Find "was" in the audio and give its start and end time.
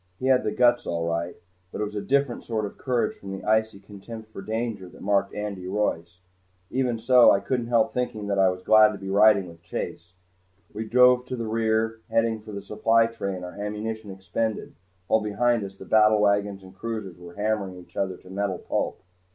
1.83-1.93, 8.49-8.63